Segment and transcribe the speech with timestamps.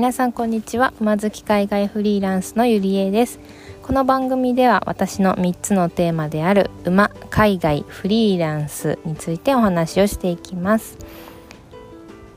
[0.00, 0.94] 皆さんこんにちは。
[0.98, 3.38] 馬好き海外フリーランスのゆりえです。
[3.82, 10.96] この番組では私の3つのテーマである馬海外フリーランスについてお話をしていきます、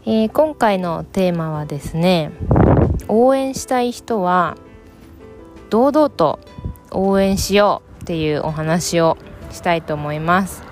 [0.03, 2.33] えー、今回のテーマはですね
[3.07, 4.57] 応援したい人は
[5.69, 6.41] 堂々と
[6.91, 9.17] 応援しようっていうお話を
[9.51, 10.63] したいと思います。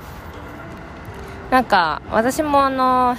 [1.52, 3.16] なんか私もあの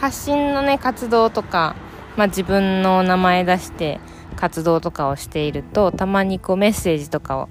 [0.00, 1.76] 発信のね活動とか、
[2.16, 4.00] まあ、自分の名前出して
[4.36, 7.48] 活動とかをしているとたまにこうメッセージとかを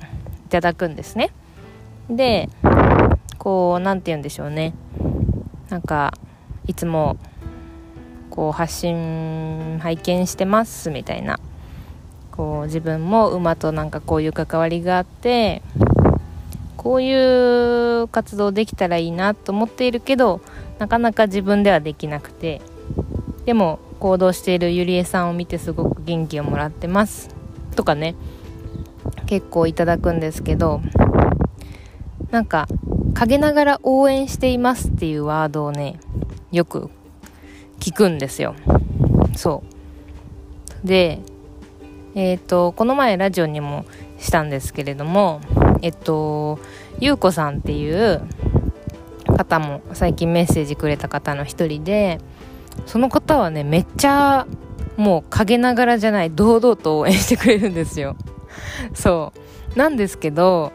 [0.48, 1.32] いただくんですね。
[2.10, 2.50] で
[3.38, 4.74] こう何て言うんでしょうね。
[5.70, 6.14] なんか
[6.68, 7.18] いつも
[8.30, 11.40] こう発信拝見してますみたいな。
[12.32, 15.62] こう自分も馬となんかこういう関わりがあって
[16.78, 20.40] こういう活動できたらいいなと思っているけど
[20.78, 22.62] なかなか自分ではできなくて。
[23.50, 27.30] でも行動しているゆりえさんを見てすごく元気をもらってます。
[27.76, 28.14] とかね。
[29.26, 30.82] 結構いただくんですけど
[32.30, 32.68] なんか
[33.16, 36.00] 陰ながら応援していますっていうワードをね
[36.52, 36.92] よく
[37.80, 38.54] 聞くんですよ。
[39.36, 39.64] そ
[40.84, 40.88] う。
[40.88, 41.18] で
[42.14, 43.84] えっ、ー、とこの前ラジオにも
[44.20, 45.42] したんですけれども
[45.82, 46.60] えっと
[47.00, 48.22] ゆうこさんっていう
[49.26, 52.20] 方も最近メッセージくれた方の一人で
[52.86, 54.48] その方はねめっちゃ
[54.98, 58.16] もう陰ながらじゃない堂々と応援してくれるんですよ。
[58.94, 59.34] そ
[59.76, 59.78] う。
[59.78, 60.74] なんですけど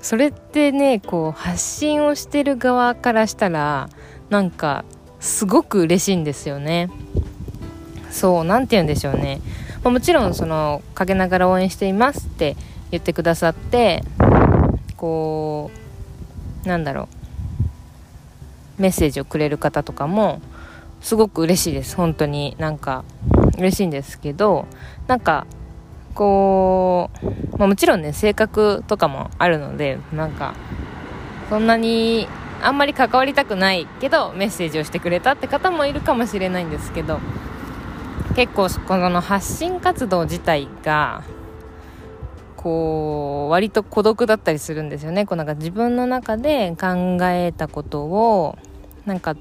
[0.00, 3.88] それってねこう発信をしてる側からしたら
[4.28, 4.84] なんか
[5.18, 6.90] すごく嬉しいんですよね。
[8.10, 9.40] そう何て言うんでしょうね、
[9.82, 12.56] まあ、もちろんその陰ながら応援していますって
[12.92, 14.04] 言ってくださって
[14.96, 15.72] こ
[16.64, 17.24] うなんだろう。
[18.78, 20.40] メッセージをくれる方とかも
[21.04, 21.96] すごく嬉しいです。
[21.96, 23.04] 本当になんか
[23.58, 24.66] 嬉しいんですけど
[25.06, 25.46] なんか
[26.14, 30.54] こう、まあ、もちろんね性格とかもあるのでなんか
[31.50, 32.26] そんなに
[32.62, 37.20] あんまり関わりたくないけどメッセージをしてくれたって方もいるかもしれないんですけど
[38.34, 41.22] 結構この発信活動自体が
[42.56, 45.26] こう割と孤独だったりするんですよね。
[45.26, 48.56] こうなんか自分の中で考えたことを
[49.04, 49.36] なんか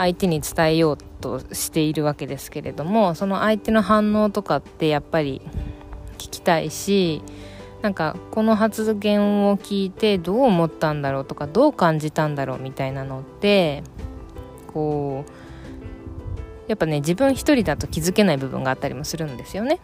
[0.00, 5.42] 相手に伝えようとしているわけですけれどもその相手の反応とかってやっぱり
[6.16, 7.22] 聞きたいし
[7.82, 13.82] なんかこの発言を聞いてどう思ったんだろうとかどう感じたんだろうみたいなのって
[14.72, 15.30] こう
[16.66, 19.80] やっぱね自分一人だと気づけない部分があったりもするんですよね。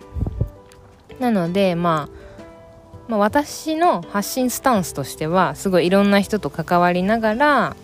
[1.21, 2.27] なのでまあ
[3.09, 7.77] まあ、私の発信スタンスとしてはすごいいろんな人と関わりながら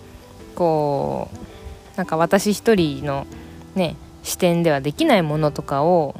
[0.56, 1.51] こう
[1.97, 3.26] なんか私一人の
[3.75, 6.14] ね視点ではできないものとかを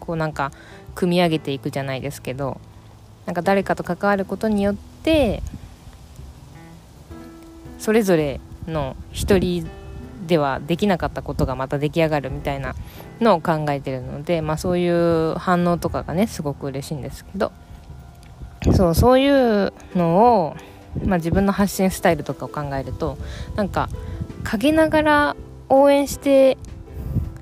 [0.00, 0.52] こうなんか
[0.94, 2.60] 組み上げていくじゃないですけど
[3.26, 5.42] なんか誰かと関わることによって
[7.78, 9.68] それぞれの一人
[10.26, 12.74] ではできなかったことがまた出来上がるみたいな
[13.20, 17.52] のを考えてるので、まあ、そういう反応とかがねすごく嬉しいんですけど
[18.74, 20.56] そうそういうのを、
[21.04, 23.18] まあ、自分の発信スタイルとかを考えると
[23.56, 23.90] なんか
[24.44, 25.36] 陰ながら
[25.68, 26.56] 応援して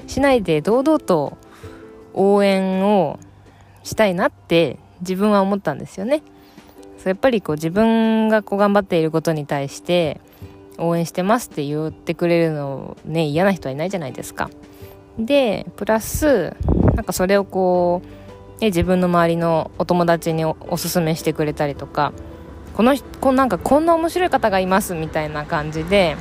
[0.07, 1.37] しないで堂々と
[2.15, 3.19] 応援を
[3.83, 6.23] したいなって自分は思ったんですよね。
[6.99, 10.21] そうやっぱりこう自分がこう頑張っていることに対して
[10.79, 14.51] 応援してますって言ってくれるのね嫌な人はいないじゃないですか。
[15.19, 16.57] でプラス
[16.95, 22.13] なんかそれをこうで自分の周りのお友達におすすめしてくれたりとか
[22.75, 26.17] このこなんかこんな面白い方がいますみたいな感じで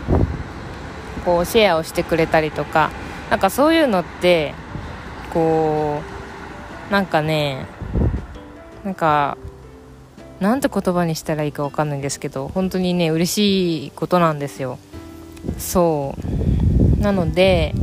[1.25, 2.91] こうシェアをしてくれたりとか
[3.29, 4.53] なんかそういうのって
[5.33, 6.01] こ
[6.89, 7.65] うなんかね
[8.83, 9.37] なんか
[10.39, 14.79] なんて言葉にしたらいいか分かんないんですけど本当にね嬉しいことなんですよ。
[15.57, 16.15] そ
[16.97, 17.01] う。
[17.01, 17.73] なので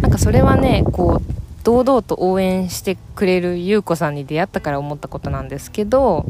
[0.00, 6.26] なんかそれはねこう堂々と応援してくれる優子さんに出会ったから思ったことなんですけど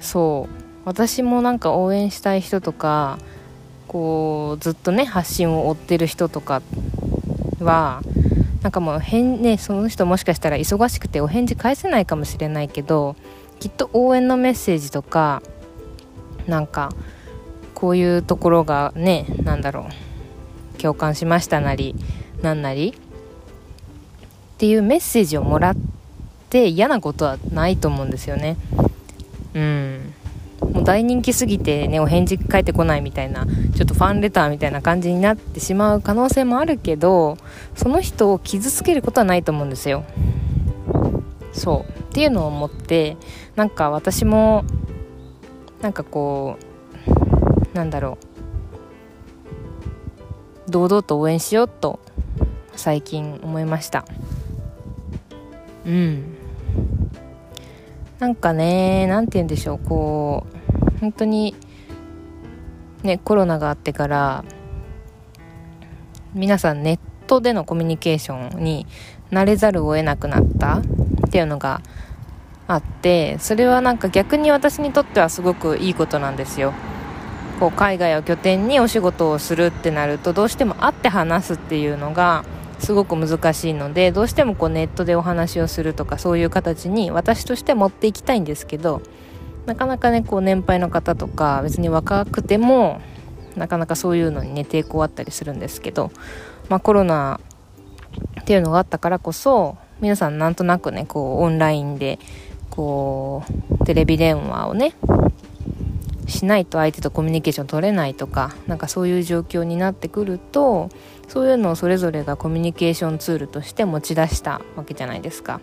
[0.00, 0.60] そう。
[0.84, 3.18] 私もなんか応援したい人とか
[3.90, 6.62] こうずっとね発信を追ってる人とか
[7.58, 8.02] は
[8.62, 13.16] なんかもう変ねその人もしかしたら忙しくてお返事返せないかもしれないけど
[13.58, 15.42] きっと応援のメッセージとか
[16.46, 16.90] なんか
[17.74, 19.88] こういうところがね何だろ
[20.76, 21.96] う共感しましたなり
[22.42, 25.76] なんなりっていうメッセージをもらっ
[26.48, 28.56] て嫌なことはないと思うんですよね。
[29.54, 30.14] うん。
[30.60, 37.38] もう大人気すぎてねお返事返ってこないみたいなちょっとファンレターみたいな感じになってしまう可能性もあるけど
[37.74, 40.04] その人を傷つけることはないと思うんですよ。
[41.52, 41.90] そう。
[41.90, 43.16] っていうのを思って
[43.56, 44.64] なんか私も
[45.80, 46.56] なんかこ
[47.72, 48.30] うなんだろう。
[50.70, 51.98] 堂々と応援しようと
[52.76, 54.04] 最近思いました。
[55.84, 56.39] うん。
[58.20, 60.46] なんかね何て言うんでしょうこ
[60.94, 61.56] う本当に
[63.02, 64.44] ねコロナがあってから
[66.34, 68.86] 皆さんネットでのコミュニケーションに
[69.30, 70.82] 慣れざるを得なくなったっ
[71.30, 71.80] ていうのが
[72.68, 76.74] あってそれはなんか逆に私にとってはすごくいいことなんですよ。
[77.58, 82.44] こう海外を拠点にお仕事をするってなるとどうしても会って話すっていうのが
[82.80, 89.02] すごく難しいのでどうしてもこうネットでお話をするとかそういう形に私として持っていきたいんですけど
[89.66, 93.00] なかなかねこう年配の方とか別に若くても
[93.56, 96.10] なかなかそういうのにね抵抗あったりするんですけど、
[96.68, 97.40] まあ、コロナ
[98.40, 102.18] っていうのがあったからこそ皆さんなんとなくねこうオンラインで
[102.70, 103.44] こ
[103.80, 104.94] うテレビ電話をね
[106.30, 110.88] しないと相手とコミュニケーション取れないとかなんかそういう状況になってくると
[111.28, 115.60] そういうのをそれぞれがコミュニケーションツールとして持ち出したわけじゃないですか。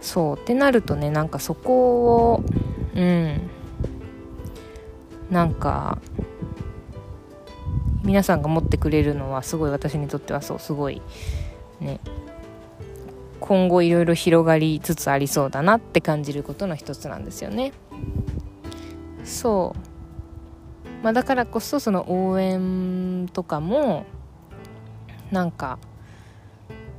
[0.00, 2.44] そうってなるとねなんかそこを
[2.94, 3.50] うん。
[5.30, 5.98] なんか
[8.02, 11.02] 皆さんが持ってくれるのはすごい私にとってはそうすごい
[11.80, 12.00] ね。
[13.40, 17.72] 今後いろいろ広がりつつありそうだなって感じることの一つなんですよね。
[19.28, 24.06] そう、まあ、だからこそその応援とかも
[25.30, 25.78] なんか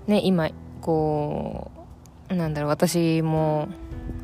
[0.07, 0.49] ね今
[0.81, 1.71] こ
[2.29, 3.67] うなんだろう私も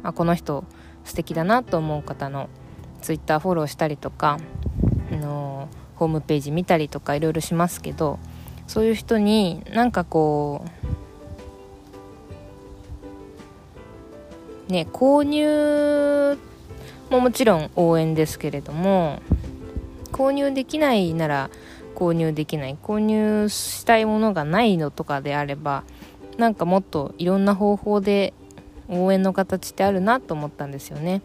[0.03, 0.63] あこの人
[1.03, 2.47] 素敵だなと思う方の
[3.01, 4.37] ツイッターフォローしたりとか
[5.11, 8.19] あのホームページ見たりとかいろいろしますけど
[8.67, 10.63] そういう人になんかこ
[14.69, 16.54] うね購入って
[17.15, 19.21] ももちろん応援ですけれども
[20.11, 21.49] 購入できないなら
[21.95, 25.83] 購入できない購入したいものがないのとかであれば
[26.37, 28.33] なんかもっといろんな方法で
[28.89, 31.21] 応援の形ってあるなと思ったんですよね。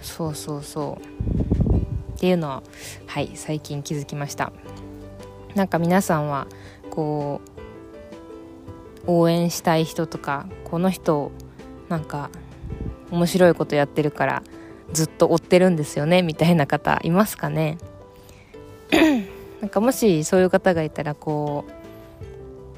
[0.00, 2.16] そうそうそう。
[2.16, 2.62] っていうのは
[3.06, 4.52] はい最近気づきました。
[5.54, 6.46] なんか皆さんは
[6.90, 7.40] こ
[9.06, 11.32] う応援したい人とかこの人
[11.88, 12.30] なんか
[13.12, 14.42] 面白いことやってるから
[14.92, 17.78] ずっと追ってるんですよねみたいな方いますかね？
[19.60, 21.64] なんかもしそういう方がいたらこ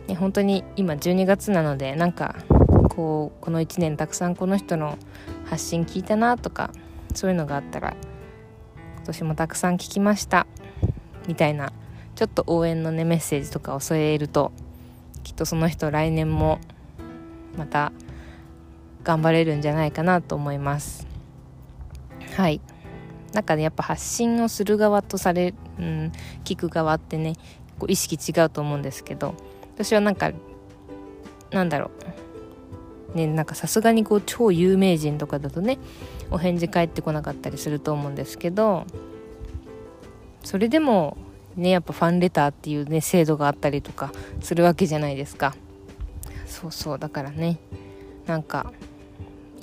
[0.06, 2.36] う、ね、本当に今12月なのでなんか
[2.90, 4.98] こうこの1年たくさんこの人の
[5.46, 6.70] 発信聞いたなとか
[7.14, 7.96] そういうのがあったら
[8.96, 10.46] 今年もたくさん聞きました
[11.26, 11.72] みたいな
[12.16, 14.52] ちょっと応援のねメッセージとかを添えると
[15.22, 16.60] きっとその人来年も
[17.56, 17.92] また
[19.04, 21.06] 頑張れるんじゃないかなと思います。
[22.36, 22.60] はい。
[23.32, 26.12] なんかねやっぱ発信をする側とされ、うん、
[26.44, 27.34] 聞く側ってね
[27.78, 29.34] こう意識違うと思うんですけど
[29.74, 30.32] 私はなんか
[31.50, 31.90] なんだろ
[33.12, 33.16] う。
[33.16, 35.78] ねなんかさすがにこう超有名人とかだとね
[36.30, 38.86] お返事返ってこなかったりすると思うんですけど
[40.42, 41.16] それでも
[41.54, 45.54] ねやっぱファンレターっていうね制度があったりとかするわけじゃないですか。
[46.46, 47.58] そうそうだからね
[48.26, 48.72] なんか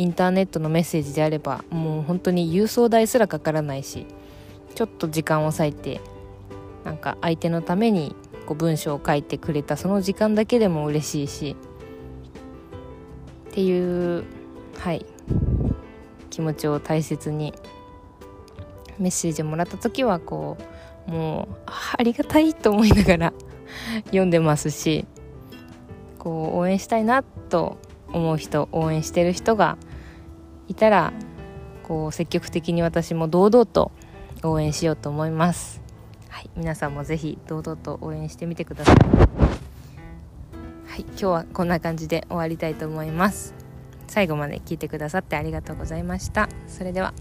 [0.01, 4.07] インターネットのメッセージであればもう本当に郵送代すらかからないし
[4.73, 6.01] ちょっと時間を割いて
[6.83, 8.15] なんか相手のために
[8.47, 11.55] こう文章を書いてくれたその時間だけでも嬉しいし
[13.51, 14.23] っていう
[14.79, 15.05] はい
[16.31, 17.53] 気持ちを大切に
[18.97, 20.57] メッセージをもらった時はこ
[21.07, 23.33] うもうありがたいと思いながら
[24.05, 25.05] 読んでますし
[26.17, 27.77] こう応援したいなと
[28.11, 29.77] 思う人応援してる人が
[30.71, 31.13] いたら
[31.83, 33.91] こう積極的に私も堂々と
[34.43, 35.81] 応援しようと思います、
[36.29, 38.95] はい、皆さんも是非堂々と応援してみてください。
[40.91, 43.53] はい今日はこんな感じで終わりたいと思います。
[44.07, 46.49] 最後まで聞いてくださってありがとうございました。
[46.67, 47.13] それでは。